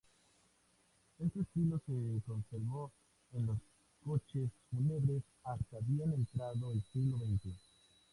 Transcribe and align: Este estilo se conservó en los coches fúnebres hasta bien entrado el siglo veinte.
Este 1.19 1.41
estilo 1.41 1.77
se 1.85 2.23
conservó 2.25 2.91
en 3.33 3.45
los 3.45 3.57
coches 4.03 4.49
fúnebres 4.71 5.21
hasta 5.43 5.77
bien 5.83 6.11
entrado 6.13 6.71
el 6.71 6.81
siglo 6.91 7.19
veinte. 7.19 7.51